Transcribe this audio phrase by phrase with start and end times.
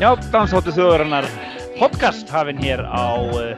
[0.00, 1.26] Já, Dansóttu þjóðarinnar
[1.76, 3.50] podcast hafinn hér á, uh,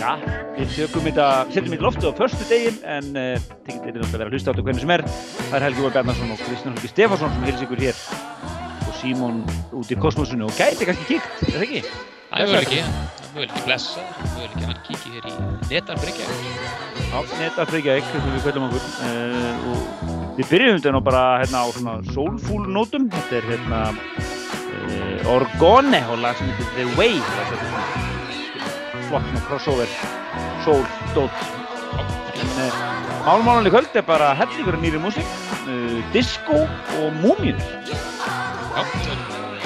[0.00, 0.12] já,
[0.56, 4.30] við tökum þetta, setjum þetta loftu á förstu degin en uh, þetta náttúrulega að vera
[4.30, 5.04] að hlusta á þetta hvernig sem er.
[5.50, 8.00] Það er Helgi Óvar Bjarnarsson og Kristján Helgi Stefánsson sem heils ykkur hér
[8.88, 9.44] og Símon
[9.82, 11.84] út í kosmosinu og gæti kannski kíkt, er það ekki?
[12.32, 15.38] Það er möguleiki, það er möguleiki blessa, það er að hann kíki hér í
[15.74, 16.34] netarbyggja.
[17.04, 21.64] Já, netta Freyjavík, þessum við kvöldum okkur uh, og við byrjum þetta nú bara hérna
[21.64, 24.41] á svona soulful nótum, þetta er hérna uh,
[25.28, 27.18] Orgone og lag sem heitir The Way,
[29.08, 29.98] flott svona crossover.
[30.64, 31.34] Soul dot
[33.22, 35.28] málmálan í kvöld er bara hellingur nýri músík,
[35.70, 36.62] uh, disco
[36.98, 37.58] og múmjur.
[38.74, 39.20] Já, er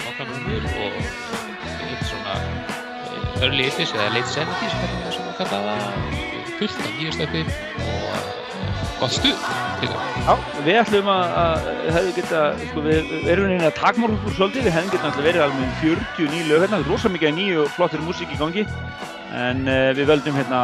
[0.05, 5.39] nokkra múmjur og eitt svona eh, early 80s eða late 70s, hvernig það sem að
[5.41, 6.19] kalla það,
[6.59, 8.46] fullt af nýju stöfi og eh,
[9.01, 9.43] gott stuð.
[10.27, 10.33] Já,
[10.67, 12.41] við ætlum að, að hefðu geta,
[12.71, 15.67] sko við við erum veginn að takmorga okkur svolítið, við hefðum geta alltaf verið alveg
[15.67, 18.65] um 40 nýju lög hérna, rosa mikið nýju flottir músík í gangi
[19.37, 20.61] en uh, við völdum hérna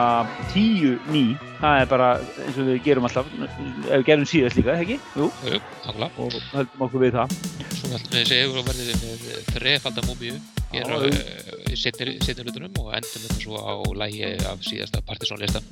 [0.54, 1.22] 10 ný,
[1.60, 2.08] það er bara
[2.46, 4.98] eins og við gerum alltaf, ef við gerum síðast líka, ekki?
[5.18, 6.10] Jú, Jú, nákvæmlega.
[6.24, 7.38] og höldum okkur við það.
[7.76, 10.36] Svo ætlum við verðum við með þrefalda múmíu
[10.72, 11.12] hér Já, á jú.
[11.12, 13.72] uh, setni hlutunum og endum þetta svo á
[14.04, 15.66] lægi af síðasta partysónlistan.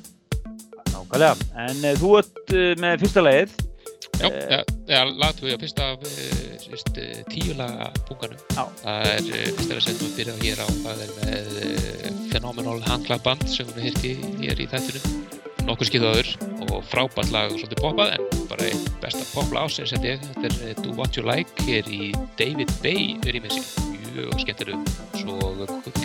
[0.91, 3.59] Nákvæmlega, en uh, þú ert uh, með fyrsta lagið,
[4.21, 8.41] Já, Eh, ja, lagðum við að fyrsta af uh, sérst, uh, tíu laga bunkanum.
[8.53, 13.69] Það er fyrsta lag sem við byrjað hér á, það er með Phenomenal Handklapband sem
[13.73, 15.23] við hirti hér í þættunum.
[15.65, 16.29] Nokkur skipt áður
[16.67, 19.93] og frábært lag og svolítið poppað en bara einn besta popla ásins.
[19.93, 23.63] Þetta er Do What You Like hér í David Bay rýmessi.
[24.11, 24.81] Mjög skemmtilegu.
[25.21, 25.37] Svo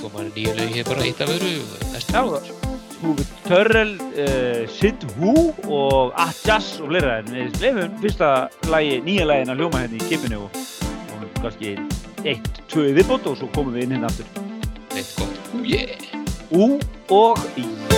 [0.00, 1.58] koma nýju lög hér bara eitt af öðru
[1.92, 8.30] næstu Húfi Törrel, uh, Sid Wu og Atjas og fleira en við lefum fyrsta
[8.72, 10.62] lagi, nýja lagin að hljóma hérna í kipinu og,
[11.16, 11.76] og kannski
[12.24, 14.32] eitt, tvö viðbót og svo komum við inn hérna aftur.
[14.96, 15.44] Eitt gott.
[15.66, 16.24] Yeah!
[16.54, 16.76] Ú
[17.12, 17.95] og Í.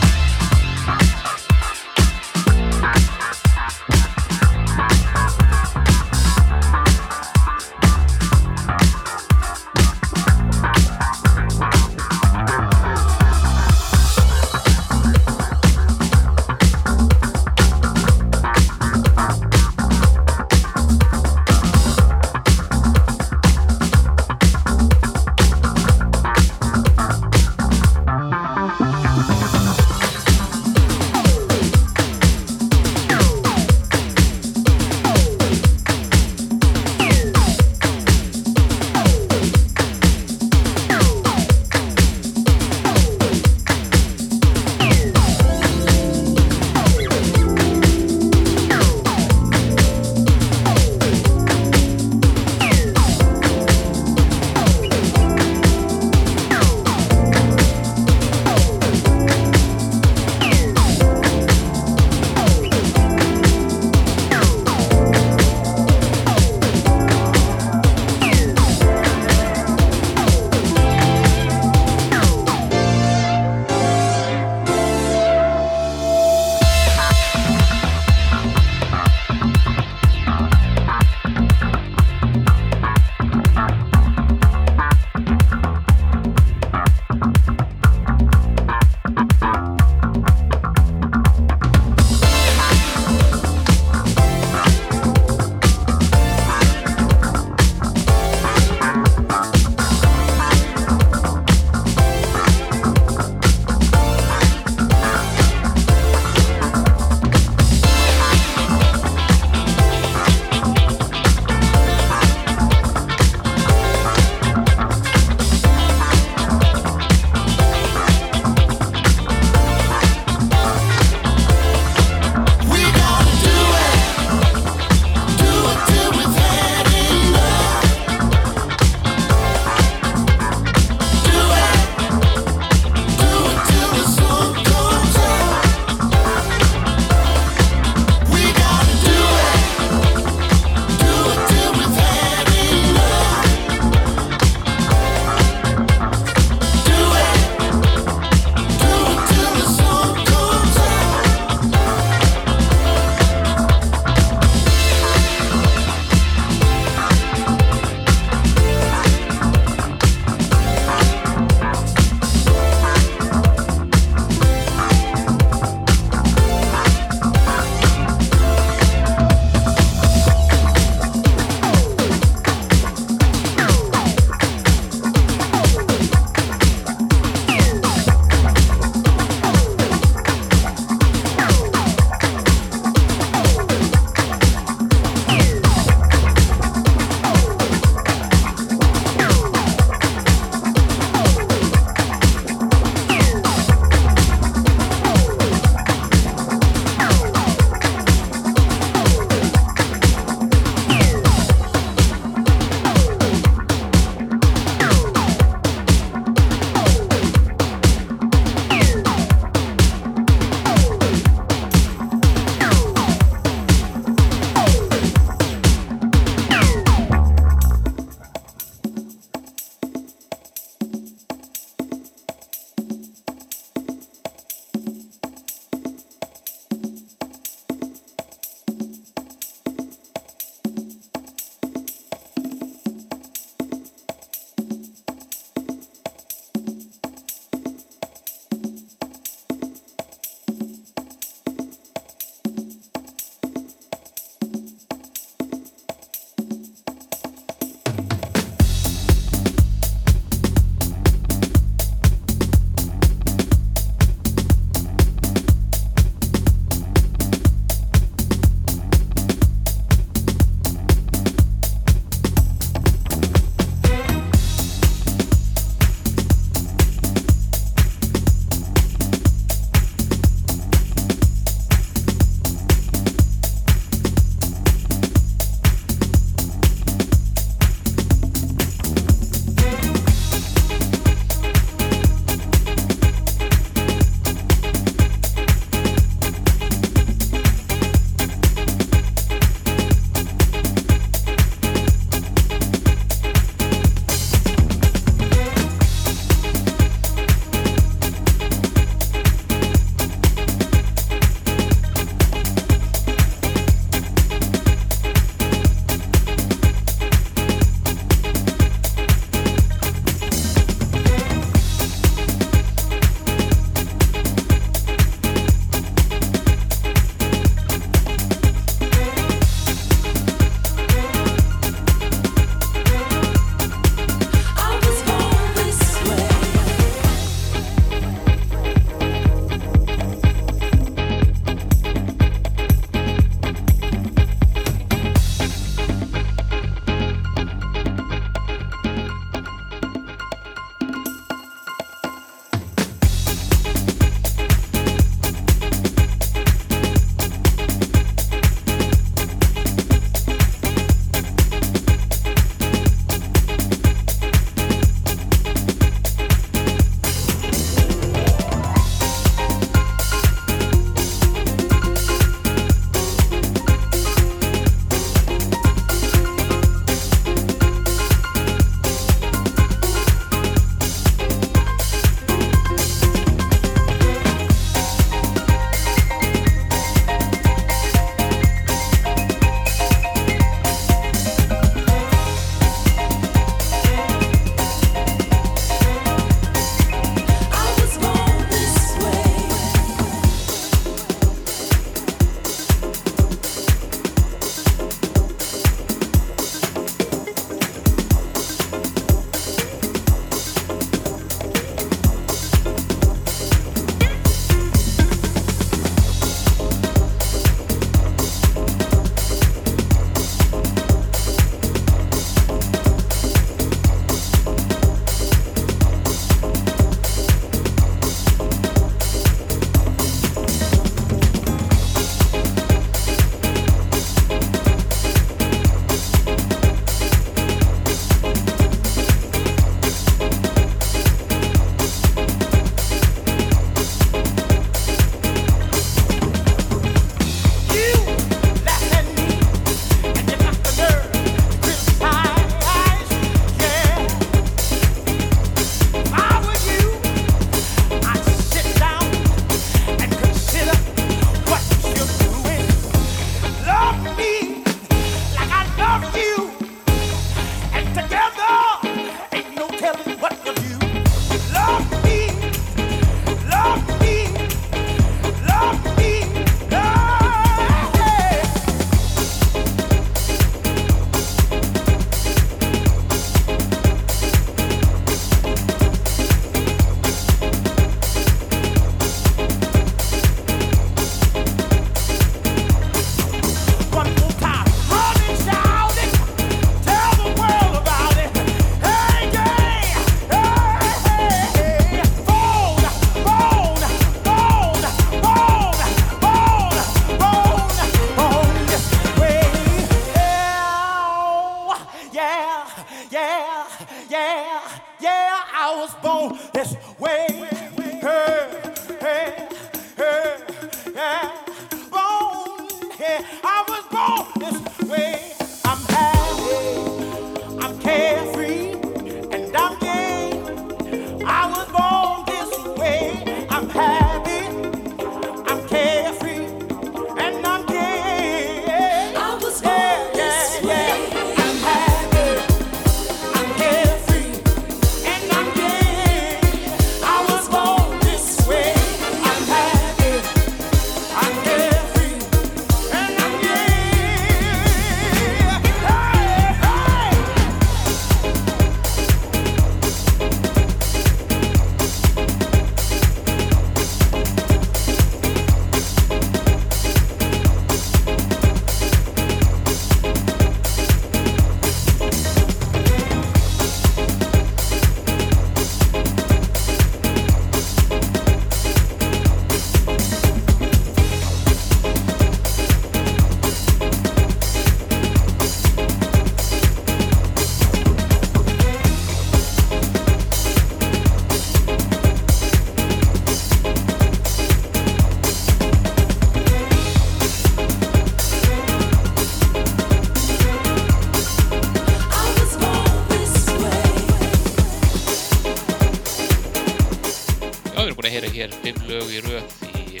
[599.08, 600.00] lög í röð í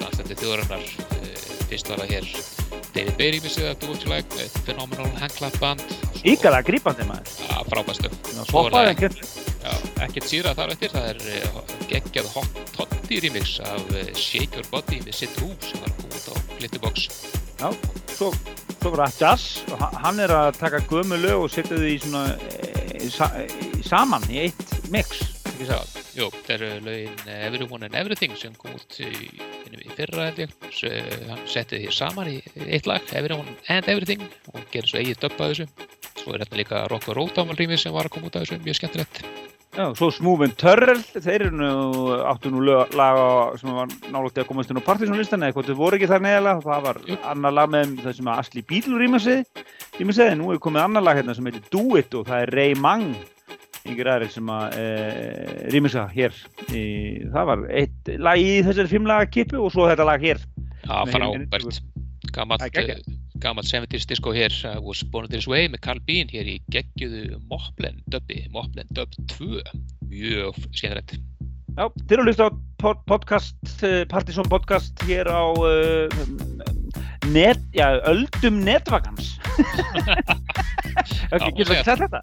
[0.00, 0.84] Danstændi þjóðarinnar.
[1.18, 2.28] Eh, Fyrst var það hér
[2.94, 5.82] David Bailey með sig að Do What You Like með Phenomenal Handclap Band.
[6.24, 7.34] Íkala grípandi maður.
[8.48, 10.30] Poppaði það ekkert.
[10.30, 10.94] síra þar eftir.
[10.94, 11.58] Það er eh,
[11.92, 16.30] geggjað Hot Toddy remix af eh, Shake Your Body með Sid Hoop sem var út
[16.32, 17.08] á Glitterbox.
[17.58, 17.68] Já,
[18.14, 18.32] svo,
[18.78, 21.88] svo var það jazz og ha- hann er að taka gömu lög og setja þau
[21.90, 23.48] í svona e, sa, e,
[23.84, 24.67] saman í eitt
[26.18, 29.10] jú, það eru lögin eh, Everyone and Everything sem kom út í,
[29.78, 30.54] í fyrra held ég.
[30.74, 35.02] Svo, eh, hann setti því saman í eitt lag, Everyone and Everything og gerir svo
[35.02, 35.68] eigið döbb að þessu.
[36.18, 38.58] Svo er þetta líka Rock and Roll remix sem var að koma út af þessu,
[38.64, 39.22] mjög skemmtilegt.
[39.76, 41.72] Já, svo Smooth and Turrell, þeir eru nú,
[42.26, 45.68] áttu nú lög, lag á, sem var nálægt að komast inn á Partisan-listan eða hvort
[45.68, 47.18] þau voru ekki þar neðalega, það var Jú.
[47.30, 49.44] annar lag með það sem að Ashley Beatle rýmasið,
[50.00, 52.54] rýmasið, en nú er komið annar lag hérna sem heitir Do It og það er
[52.58, 53.12] Ray Mang,
[53.92, 54.86] yngir aðrir sem að e,
[55.72, 56.34] rýmasa hér,
[56.70, 56.82] í,
[57.32, 60.42] það var eitt lag í þessari fimmlaga kipu og svo þetta lag hér.
[60.84, 61.80] Já, frábært.
[62.28, 63.00] Eh,
[63.40, 67.38] gamalt 70s disco hér, uh, Was Born This Way með Carl Bean hér í geggjuðu
[67.50, 69.62] Moplen dubbi, Moplen dub 2.
[70.10, 71.18] Mjög skemmtilegt.
[71.78, 72.50] Já, eru að hlusta á
[72.82, 76.77] pod podcast, uh, Partisan podcast hér á uh,
[77.26, 79.36] net, já, öldum netvagans.
[81.28, 82.20] Ok, getur segja ekki sagt þetta?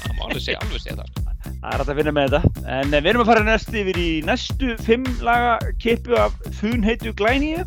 [0.00, 1.18] Það má alveg segja, alveg segja það.
[1.44, 2.62] Það er hægt að vinna með þetta.
[2.76, 7.12] En eh, við erum að fara næst yfir í næstu fimm laga kipu af funheitu
[7.18, 7.66] glæníu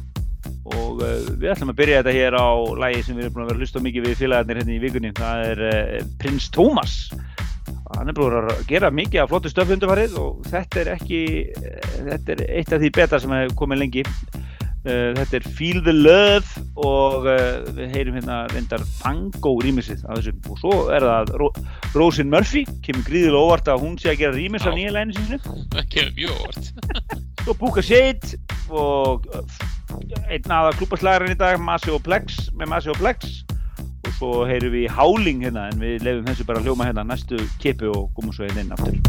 [0.74, 2.48] og uh, við ætlum að byrja þetta hér á
[2.80, 5.14] lagi sem við erum búin að vera að hlusta mikið við félagarnir hérna í vikunni.
[5.20, 6.96] Það er uh, Prins Tómas.
[7.94, 11.22] Hann er búin að gera mikið af flottu stöfu undarfarið og þetta er ekki,
[12.00, 14.06] þetta er eitt af því beta sem hefur komið lengi.
[14.84, 20.18] Uh, þetta er Feel the Love og uh, við heyrum hérna reyndar Tango rýmisið af
[20.20, 21.48] þessum og svo er það Ro
[21.94, 25.40] Rosin Murphy, kemur gríðilega óvart að hún sé að gera rýmis af nýja læginu sínu
[25.72, 26.68] Það kemur mjög óvart.
[27.46, 29.58] svo Búka Shade og uh,
[30.28, 33.44] einn aða klúpaslagarinn í dag Masi og Plex með Masi og Plex.
[34.04, 37.40] Og svo heyrum við Howling hérna en við lefum þessu bara að hljóma hérna næstu
[37.64, 39.00] kipu og komum svo hérna inn aftur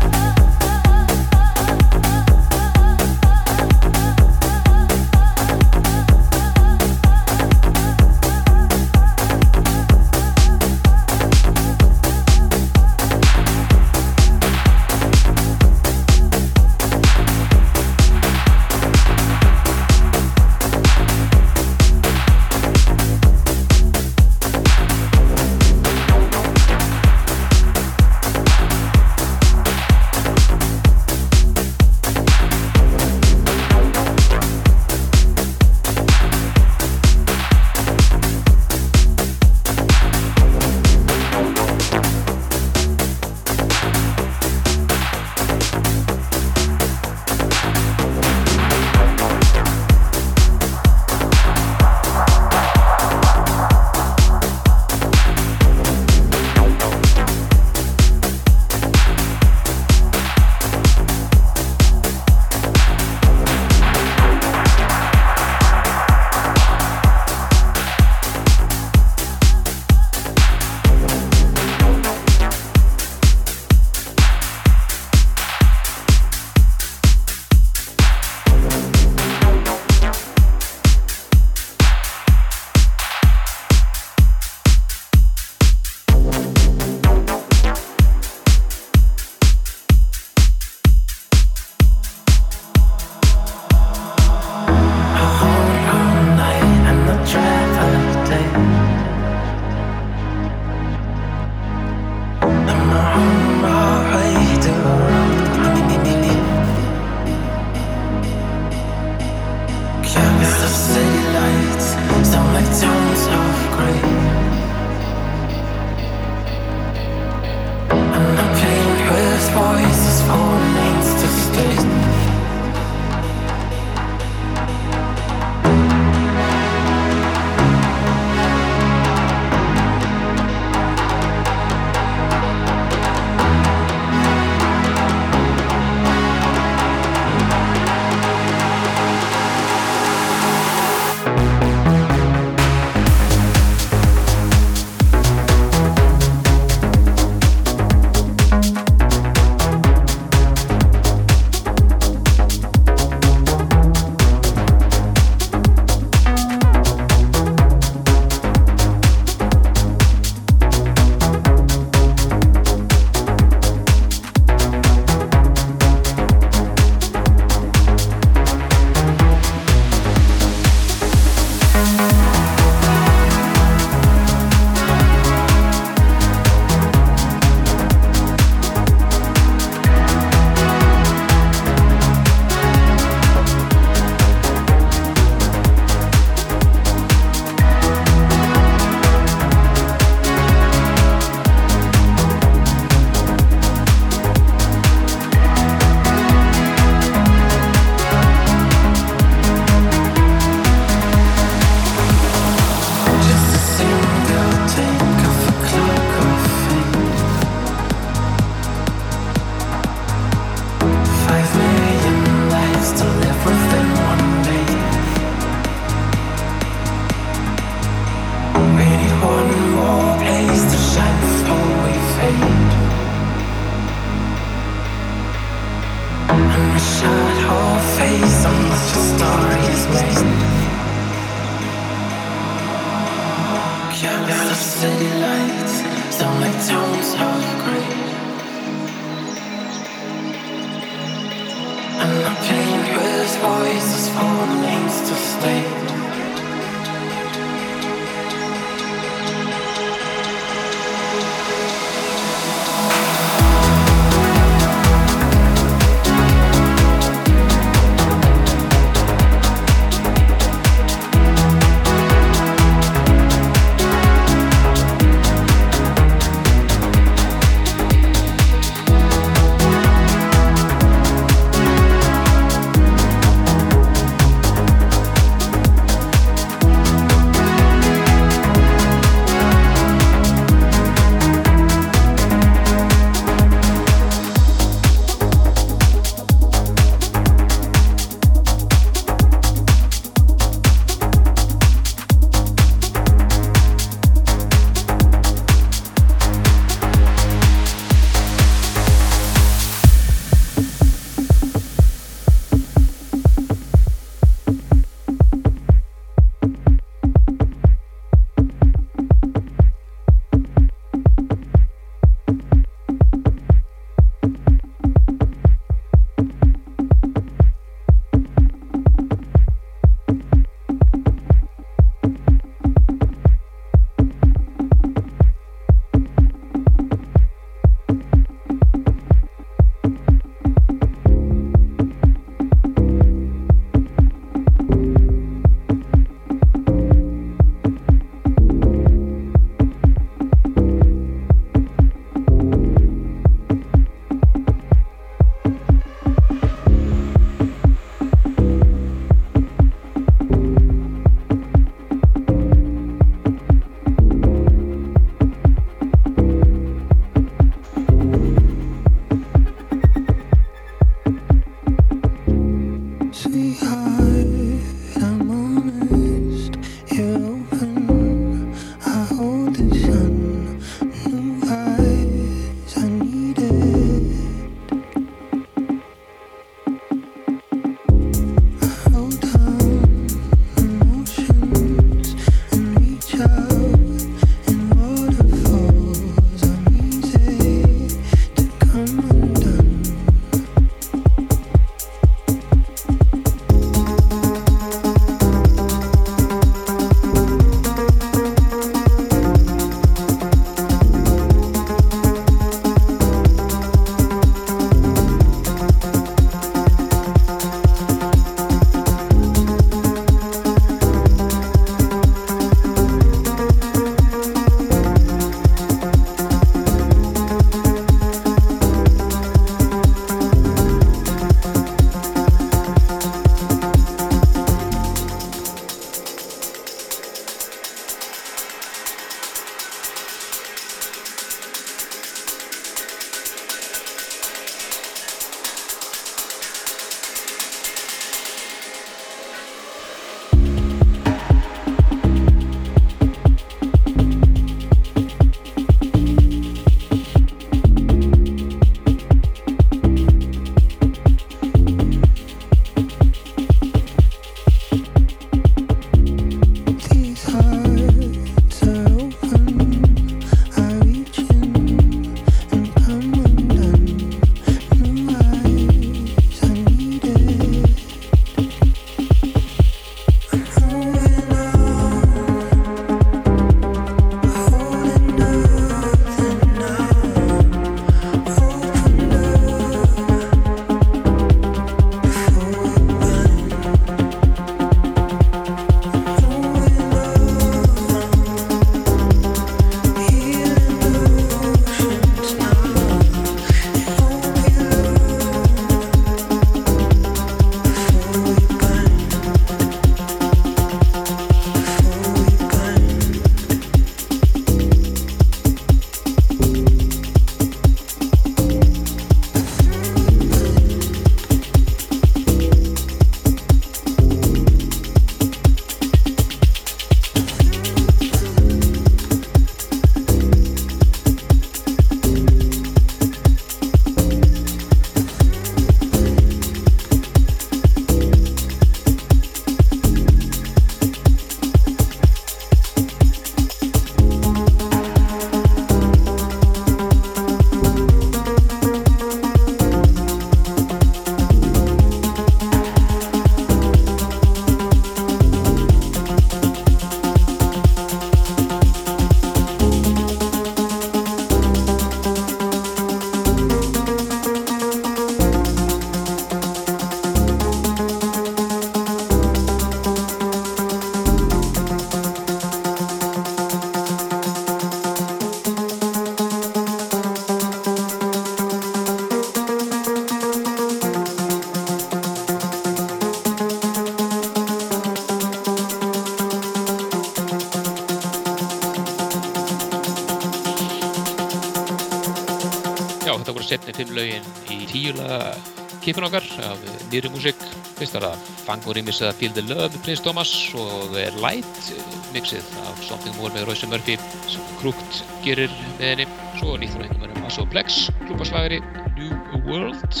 [586.40, 586.60] af
[586.92, 587.38] nýri músík.
[587.78, 591.72] Fyrst var það Fang og Rýmis eða Feel the Love Prince Thomas og er Light
[592.14, 593.96] mixið af Something More með Royce Murphy
[594.30, 596.08] sem Krúkt gerir með henni.
[596.40, 598.62] Svo nýtt frá einhverjum með Masso Plex, klúpaslagari
[598.96, 600.00] New World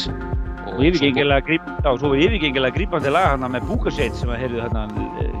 [0.72, 4.68] og yfirgengilega gríp, já, svo var yfirgengilega grípandi lag hann með Búkarsveit sem að heyrðu
[4.72, 4.94] hann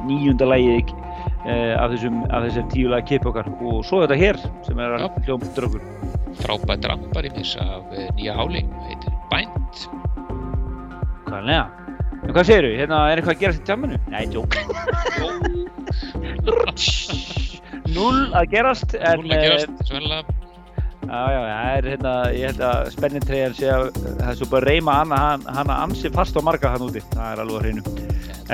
[0.08, 4.40] nýjunda lagi uh, af þessum, af þessum tíu lag kip okkar og svo þetta hér
[4.66, 5.80] sem er okkur
[6.40, 8.70] frábært rampar í mis af eh, nýja háling.
[11.42, 11.62] Hvaðlega?
[12.22, 12.74] En hvað segirðu?
[12.78, 13.96] Hérna, er eitthvað að gerast í tjamminu?
[14.12, 14.54] Nei, tjók.
[17.92, 19.24] Null að gerast, en...
[19.24, 20.22] Núl að gerast, svo hennilega.
[20.22, 20.38] eh,
[21.02, 24.62] Já, já, það er hérna, ég held að spennintreyjan sé að það er svo bara
[24.62, 27.02] að reyma hana, hann- hana ansi fast á marga hann úti.
[27.12, 27.82] Það er alveg að hreinu.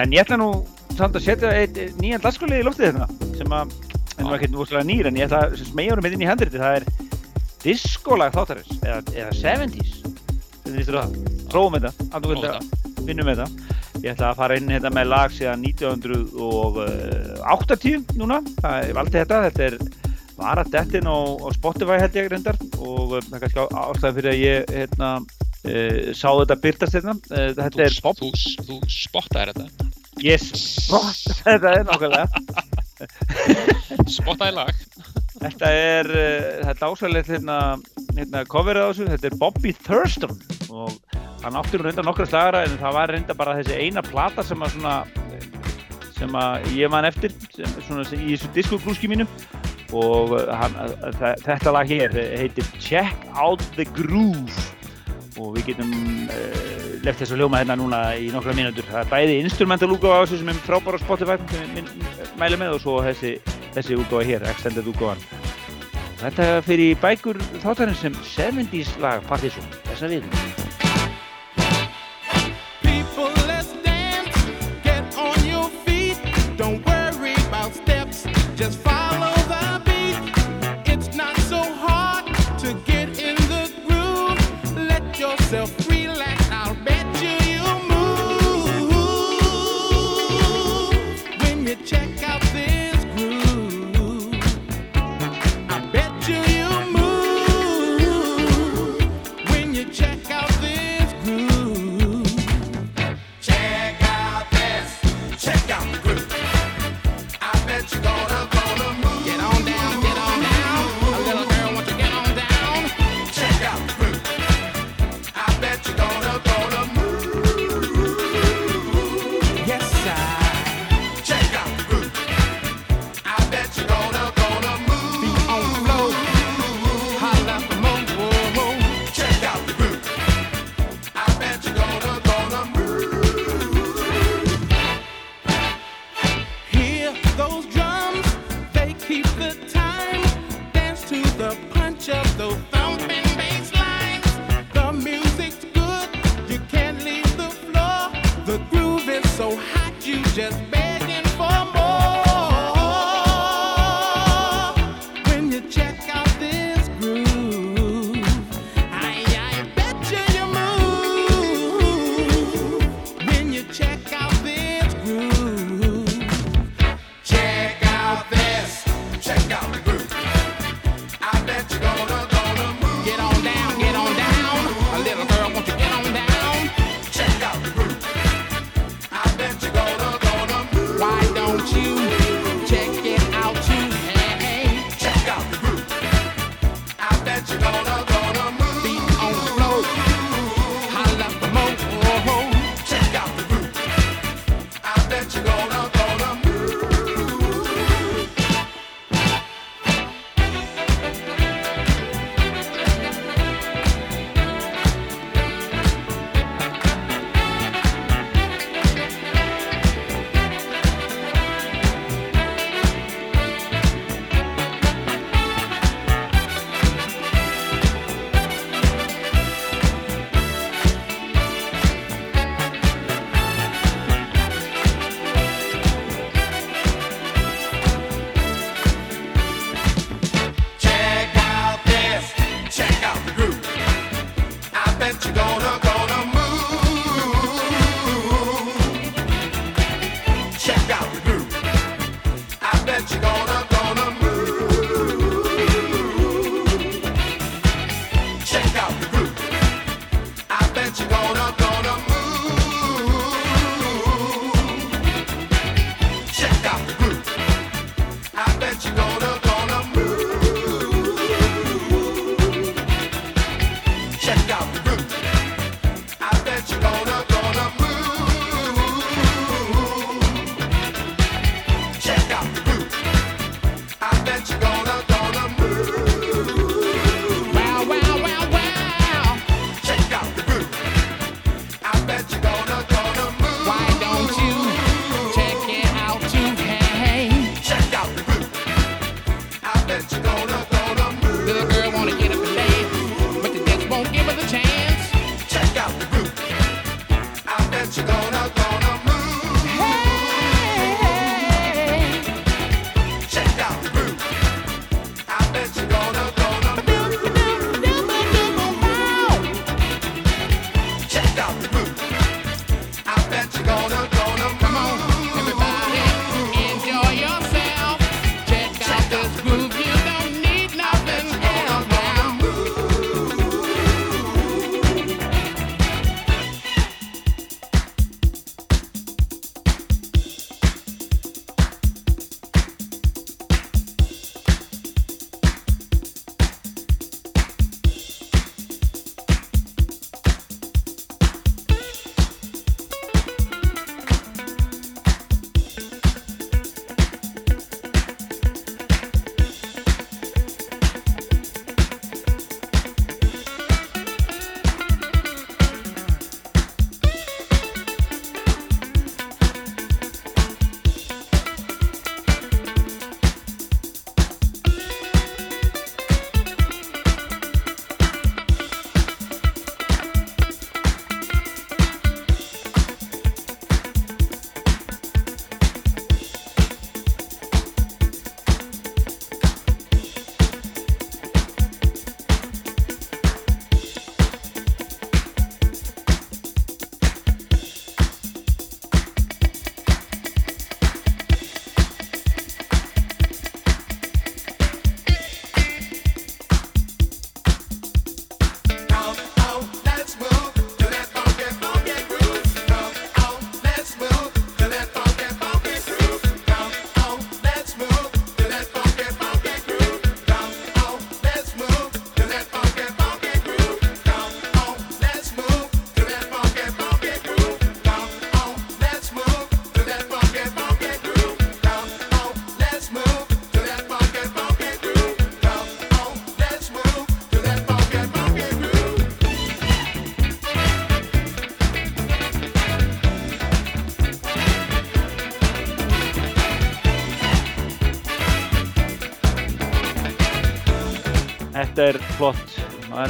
[0.01, 0.49] En ég ætla nú
[0.97, 3.07] samt að setja eitt nýjan dagskólið í loftið hérna,
[3.39, 3.76] sem að,
[4.16, 6.80] en nú ekkert úrslega nýr, en ég ætla að smegja honum inn í handriti, það
[6.80, 6.89] er
[7.62, 9.93] diskolag þáttarins, eða, eða 70s.
[10.64, 11.38] Hvernig lístur það?
[11.53, 12.84] prófum þetta, alveg þetta.
[13.09, 13.49] Finnum þetta
[14.03, 19.20] ég ætla að fara inn hérna með lag síðan 1980 eh, núna, það er aldrei
[19.22, 19.38] þetta.
[19.49, 19.74] Þetta er
[20.38, 22.57] var að dettin á, á Spotify held ég reyndar.
[22.78, 25.09] Og eh, það er kannski ástæðan fyrir að ég hérna,
[25.64, 25.66] e,
[26.14, 27.14] sá þetta byrtast hérna.
[27.28, 28.28] Þetta þú, er Bob Þú,
[28.68, 29.66] þú spottaði þetta.
[30.22, 32.26] Ég spottaði þetta, nákvæmlega.
[34.18, 34.72] Spottaði lag.
[35.39, 37.57] Þetta er, eh, þetta er ásæðilegt hérna,
[38.16, 40.97] hérna coverið á þessu, þetta er Bobby Thurston og
[41.45, 44.59] hann átti nú reynda nokkra slagara en það var reynda bara þessi eina plata sem
[44.59, 44.97] að svona,
[46.16, 49.28] sem að ég man eftir, sem svona í þessu diskoglúski mínu.
[49.95, 50.74] Og eh, hann,
[51.07, 54.66] eh, þetta lag hér heitir Check Out The Groove.
[55.39, 55.93] Og við getum
[56.26, 58.82] uh, left þess að hljóma hérna núna í nokkra mínútur.
[58.91, 61.93] Það er bæði instrumentalúka á þessu sem er frábæra á Spotify sem ég
[62.41, 63.36] mælu með og svo þessi
[63.79, 65.26] þessi útgáða hér, Extended útgáðan.
[66.18, 70.68] Þetta fyrir bækur þáttarins sem 70's lag Partiðsson, þess að við.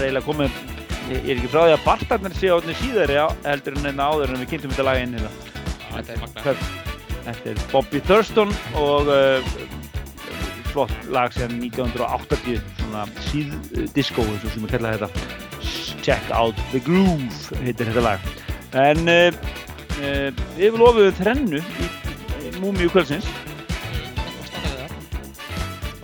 [0.08, 0.58] Eiginlega komið,
[1.12, 4.34] ég er ekki frá því að Bartarnir sé átni síðar já, heldur en enna áður
[4.34, 5.32] en við kynntum þetta lag inn hérna.
[5.88, 6.44] Þetta er magna.
[6.48, 6.86] Þetta-
[7.28, 9.44] er Bobby Thurston og uh,
[10.72, 15.10] flott lag sem 1980, svona síðdisco eins og sem við kalla þetta.
[16.04, 18.30] Check out the groove heitir þetta lag.
[18.78, 19.28] En uh,
[20.00, 21.90] uh, við lofuðum þrennu í,
[22.48, 23.28] í Múmiu kvöldsins.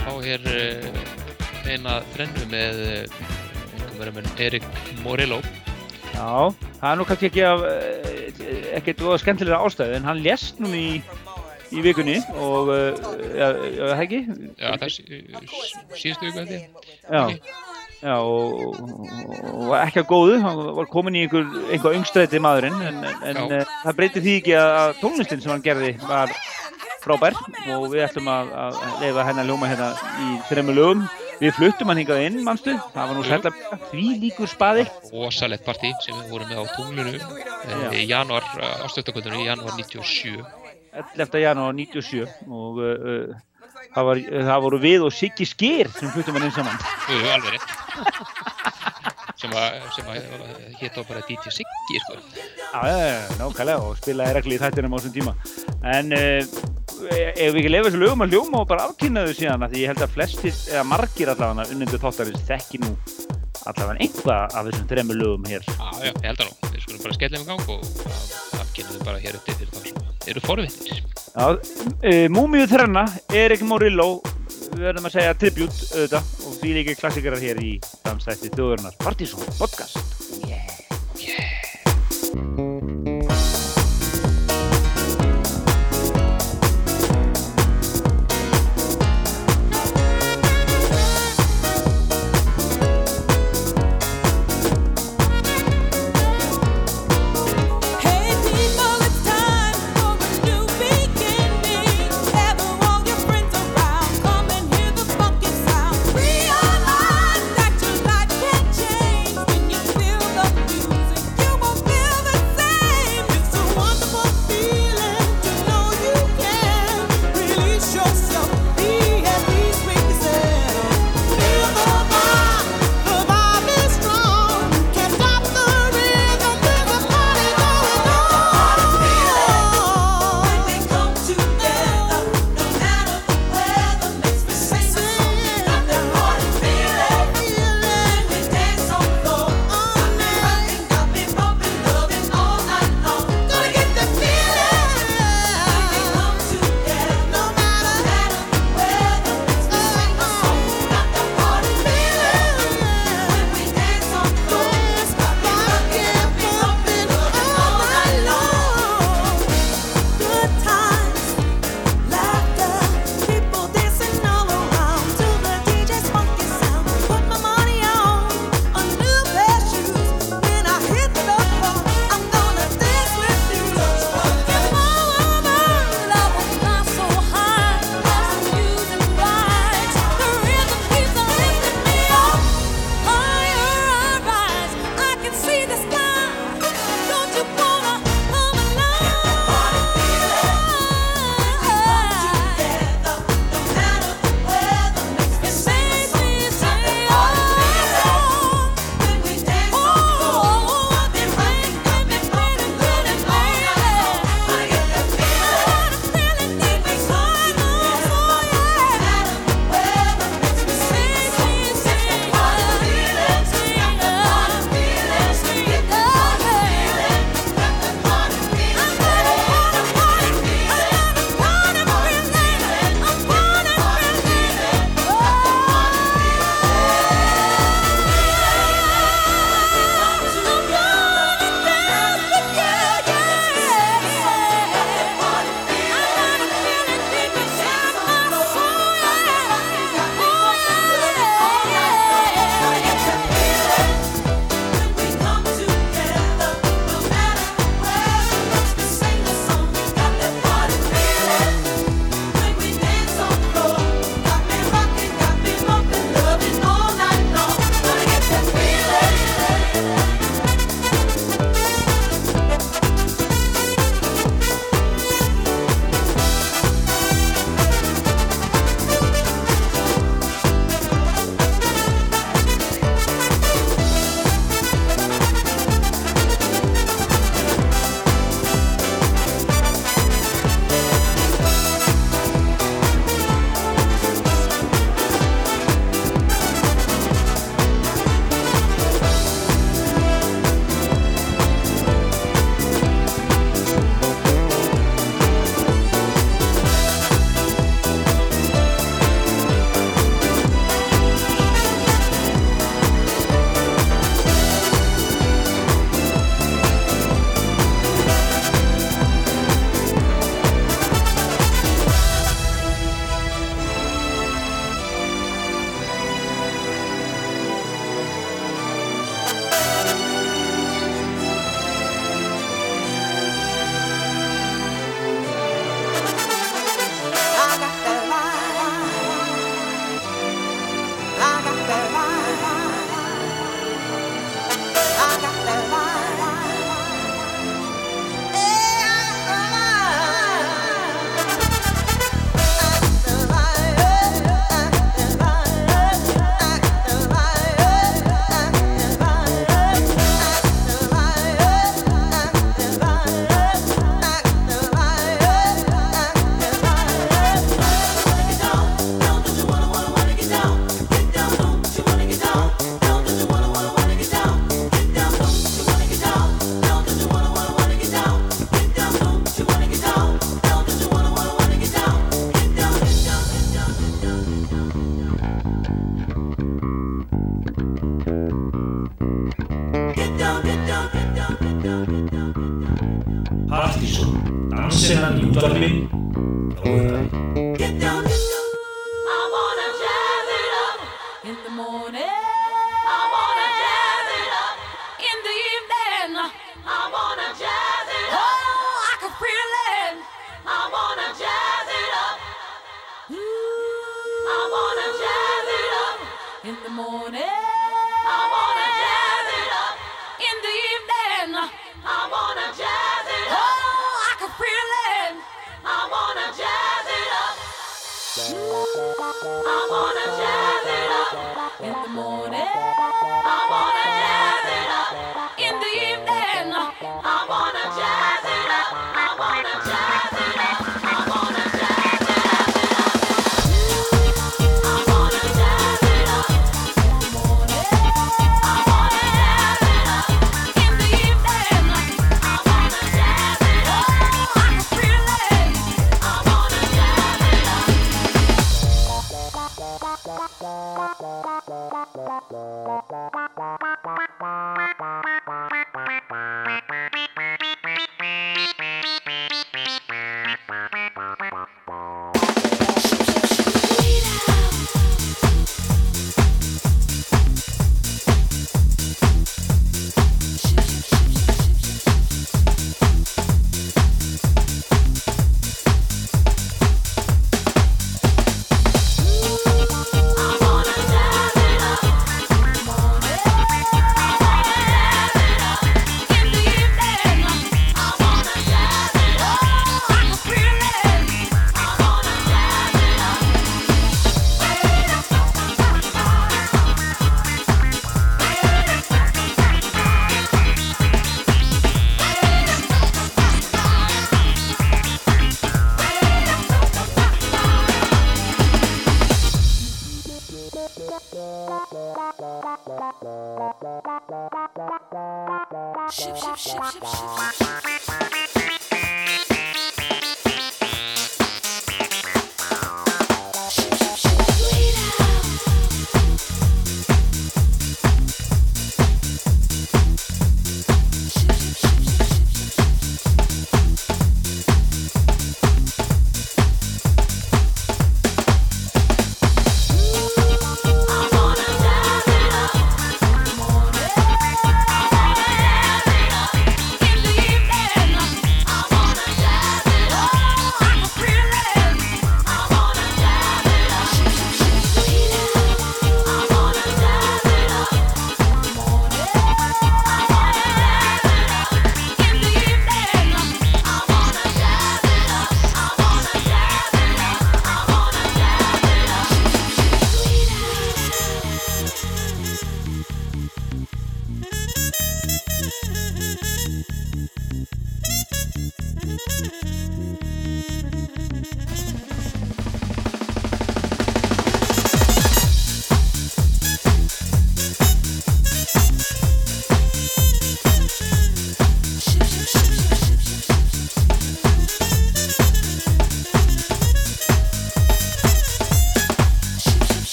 [0.00, 1.02] Þá er uh,
[1.68, 2.80] eina þrennu með
[4.02, 4.68] verið með Erik
[5.04, 5.40] Morillo.
[6.10, 6.28] Já,
[6.80, 8.20] það er nú kannski ekki af eh,
[8.80, 11.00] ekkert voða skemmtilega ástæðu en hann lést nú í,
[11.70, 14.20] í vikunni og ja, ja, það ekki?
[14.58, 15.20] Já, það sí-
[16.02, 16.66] síðustu viku ég.
[17.06, 17.22] Já,
[18.00, 18.90] já og, og,
[19.68, 23.00] og ekki að góðu, hann var komin í einhver, einhver yngstræti maðurinn en,
[23.30, 26.32] en, uh, það breytir því ekki að, að tónlistin sem hann gerði var
[27.00, 27.38] frábær
[27.76, 29.92] og við ætlum að, að leifa hennar ljóma hérna
[30.26, 31.06] í þremmu lögum.
[31.40, 34.82] Við fluttum hann hingað inn, manstu, það var nú sérlega því líkur spaði.
[35.08, 37.22] Rosalegt partí sem við vorum með á tunglunu Já.
[37.24, 40.44] uh, í januar, uh, ástöðtakvöldunum í januar 97.
[41.00, 41.38] 11.
[41.40, 46.36] janúar 97 og uh, uh, það, var, það voru við og Siggi Skýr sem fluttum
[46.36, 46.84] hann inn saman.
[47.08, 49.09] Jú, alveg rétt.
[49.40, 50.18] sem að, sem að
[50.80, 52.18] hétt á bara DJ Siggi, sko.
[52.70, 55.34] Já, nákvæmlega og spilaði regli í þættinum á þessum tíma.
[55.94, 56.40] En uh,
[57.08, 59.92] ef við ekki lefa þessu lögum að hljóma og bara afkynna þau síðan því ég
[59.92, 62.92] held að flestir, eða margir allavega unnendur þáttarins þekki nú
[63.68, 65.64] allavega einhvað af þessum þremmu lögum hér.
[65.68, 66.70] Já, já, ég held að nú.
[66.70, 70.34] Við skulum bara skella um gang og afkynna þau bara hér eftir fyrir þá sem
[70.34, 71.00] eru forvittir.
[71.30, 73.06] Já, uh, Múmiu þrenna,
[73.36, 74.10] Erik Morillo,
[74.74, 77.72] við verðum að segja tribute auðvitað og því líka klassikarar hér í
[78.04, 79.98] dansþætti þjóðurinnar Partizón podcast.
[81.20, 82.89] Hey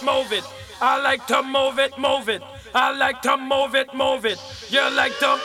[0.00, 0.44] it, move it.
[0.80, 2.42] I like to move it, move it.
[2.74, 4.38] I like to move it, move it.
[4.68, 5.38] You like to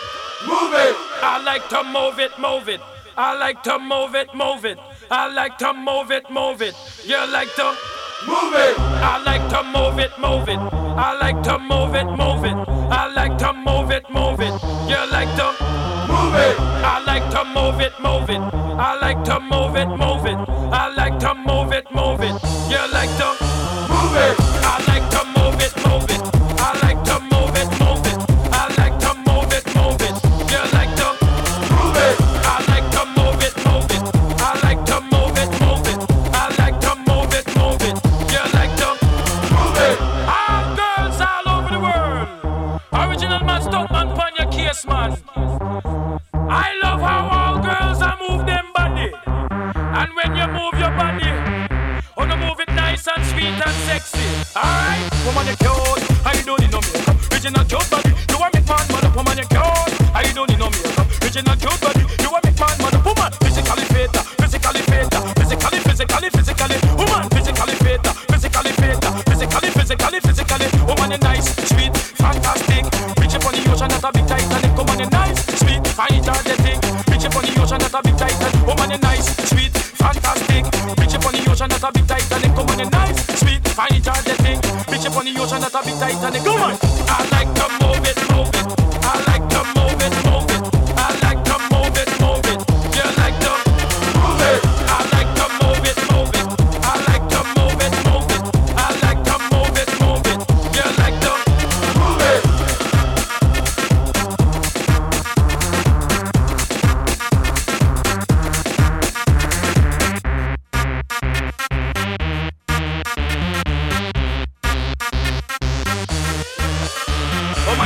[0.47, 0.95] move it.
[1.21, 2.81] I like to move it, move it.
[3.17, 4.79] I like to move it, move it.
[5.09, 6.75] I like to move it, move it.
[7.05, 7.75] You like to
[8.27, 8.75] move it.
[8.79, 10.59] I like to move it, move it.
[10.59, 12.55] I like to move it, move it.
[12.91, 14.53] I like to move it, move it.
[14.89, 15.47] You like to
[16.07, 16.55] move it.
[16.83, 18.41] I like to move it, move it.
[18.41, 20.37] I like to move it, move it.
[20.73, 21.40] I like to
[85.61, 86.90] that a bit tight and it come on.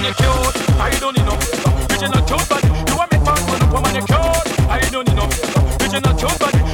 [0.05, 0.79] woman, you cute.
[0.79, 1.31] I don't need no.
[1.87, 3.71] Bitch, you not cute, but you want me fast, man.
[3.71, 4.69] Woman, you cute.
[4.69, 5.25] I don't need no.
[5.79, 6.64] Bitch, you not cute, but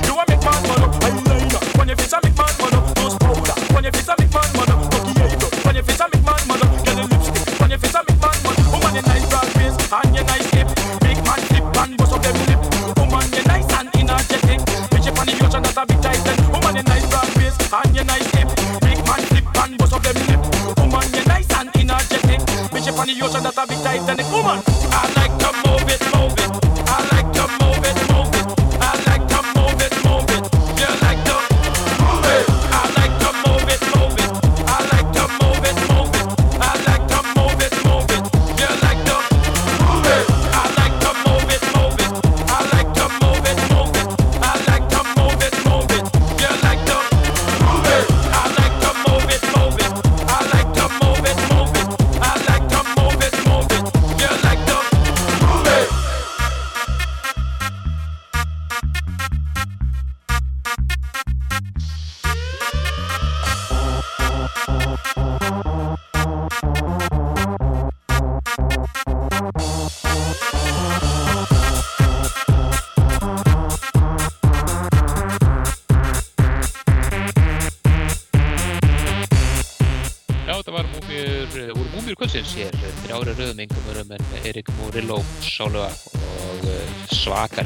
[23.21, 24.61] ocean that's a big Titanic woman.
[24.91, 26.40] I like to move it, move it.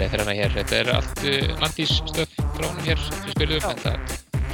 [0.05, 0.51] Svakalega fyrir hana hér.
[0.53, 3.97] Þetta er allt uh, landís stöf frá honum hér sem við spilum, en það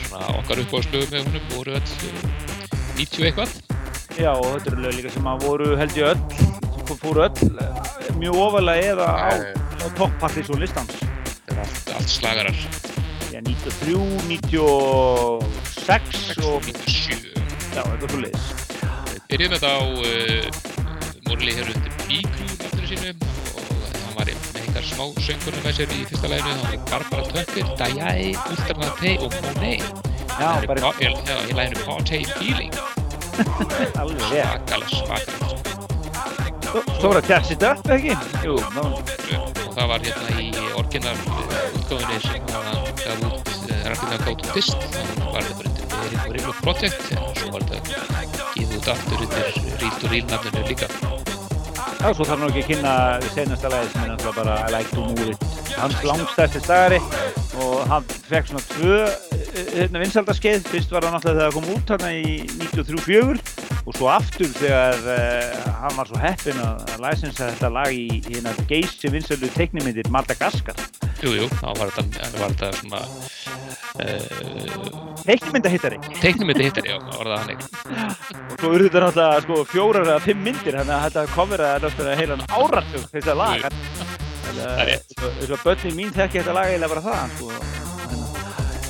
[0.05, 1.85] svona okkar uppáðslögum með honum voru öll eh,
[2.97, 3.49] 90 eitthvað.
[4.19, 6.23] Já, og þetta eru lög líka sem að voru held ég öll,
[6.75, 7.69] sem fóru öll eh,
[8.19, 10.93] mjög ofalega eða á, á topparti svo listans.
[11.01, 12.57] Þetta er allt, allt slagarar.
[13.31, 13.95] Já, 93,
[14.27, 17.31] 96 og 97.
[17.75, 18.19] já, þetta er svo.
[19.11, 19.83] Við byrjum þetta á uh,
[21.27, 21.90] Morley hér undir
[25.01, 29.85] smá söngurinn með sér í fyrsta læginu hann var Barbara Tucker, Dayai, Ultramate og Monet.
[30.37, 30.67] Það
[31.01, 32.75] er í, læginu Party Feeling.
[34.27, 35.49] Svakalega svakalega.
[36.67, 38.13] Svo svo var það Catch It Up, ekki?
[38.45, 43.51] Jú, og það var hérna í orginal útgáðunni sem hann gaf út
[43.81, 44.85] rættina gátt út fyrst
[45.17, 49.25] þá var þetta bara undir og Rimlo Project en svo var þetta gefið út aftur
[49.25, 50.91] undir Real to Real nafninu líka
[52.01, 52.91] Já, svo þarf nú ekki að kynna
[53.29, 55.43] senasta lagi sem er náttúrulega bara I Like to Move It.
[55.77, 56.97] Hans langstæsti stagari
[57.61, 60.65] og hann fekk svona tvö eh, hérna, vinsaldaskeið.
[60.71, 65.05] Fyrst var það náttúrulega þegar það kom út hérna í 93-4 og svo aftur þegar
[65.13, 70.09] uh, hann var svo heppinn að að licensa þetta lag í hérna geysi vinsaldu teiknimyndir
[70.13, 70.81] Madagaskar.
[71.21, 73.05] Jú, jú, þá var þetta, var þetta svona
[73.99, 77.65] uh, teiknumynda hittari Teiknumyndi hittar, já, það hannig.
[78.51, 82.15] og svo urðu þetta náttúrulega sko fjórar eða fimm myndir þannig að þetta cover að
[82.21, 83.69] heilan áratug þetta lag
[84.51, 85.13] Það er rétt.
[85.17, 87.51] þess að börnin mín þekki þetta lag eiginlega bara það sko.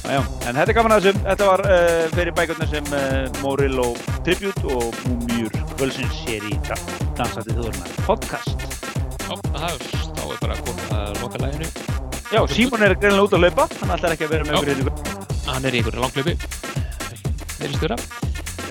[0.01, 3.41] Já, já, en þetta er gaman að þessum, þetta var uh, fyrir bækurnar sem uh,
[3.43, 3.87] Morillo
[4.25, 8.67] Tribute og Múmjur Völsins sér í Dansandi þjóðurna podcast.
[9.21, 9.89] Já, það er,
[10.25, 12.00] er bara komið að loka læginu.
[12.31, 14.59] Já, Símon er greinilega út að hlaupa, hann ætlar ekki að vera með Já.
[14.61, 15.15] ykkur hérna.
[15.49, 16.35] Hann er í einhverju langklöpi.
[17.57, 17.97] Þeir stjóra.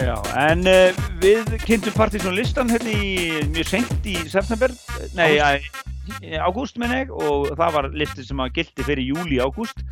[0.00, 4.72] Já, en uh, við kynntum Partizón listan hérna í mjög seint í september,
[5.18, 9.84] nei, í ágúst menn ég, og það var listi sem að gildi fyrir júli-ágúst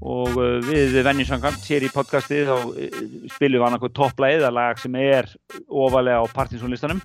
[0.00, 2.98] og uh, við venjumsangant hér í podcastið þá uh,
[3.36, 5.28] spilum við annarkoð topplægið að lag sem er
[5.68, 7.04] ofalega á Partizón listanum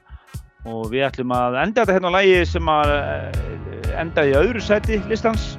[0.64, 2.98] og við ætlum að enda þetta hérna á lagi sem að
[4.08, 5.58] enda í öðru sæti listans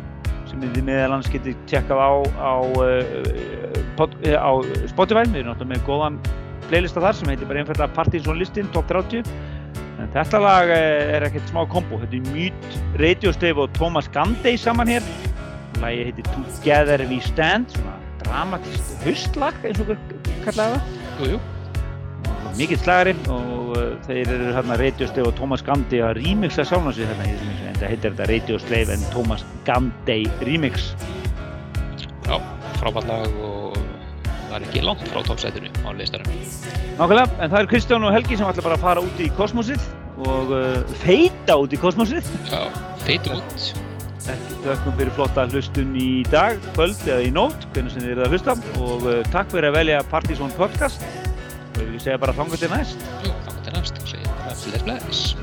[0.65, 4.51] sem þið meðal annars getið tjekkað á á, uh, pod, uh, á
[4.91, 6.19] Spotify, við erum náttúrulega með góðan
[6.69, 9.25] playlista þar sem heitir bara einfallega Partinsson listin top 30
[9.99, 11.99] en þetta lag eh, er ekkert smá kombo.
[12.03, 15.07] Þetta er Mute, Radio Stave og Thomas Gandey saman hér.
[15.83, 20.99] Lagi heitir Together We Stand svona dramatist haustlag eins og okkur kallaði það.
[21.19, 21.47] Jú, jú.
[22.59, 26.95] Mikill slagari og uh, þeir eru hérna Radio Stave og Thomas Gandey að remixa sjálfna
[26.97, 30.91] sig þarna en það heitir þetta Radio Stave en Thomas Gandey remix.
[32.27, 32.37] Já,
[32.81, 33.79] frábært lag og
[34.49, 36.41] það er ekki langt frá toppsætinu á listanum.
[36.99, 39.85] Nákvæmlega, en það er Kristján og Helgi sem ætla bara að fara út í kosmosið
[40.27, 42.65] og uh, feita út í kosmosið Já,
[43.05, 43.69] feitum út.
[44.29, 48.27] Ekki þökkum fyrir flotta hlustun í dag, kvöld eða í nótt, hvernig sem þið eruð
[48.27, 48.59] að hlusta.
[48.83, 51.07] Og uh, takk fyrir að velja Partizón podcast
[51.79, 53.09] og ég vil segja bara þangar til næst.
[53.25, 55.37] Jú, þá til næst og segja bara bless bless.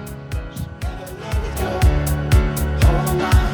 [2.85, 3.44] Looking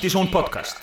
[0.00, 0.79] Partizón podcast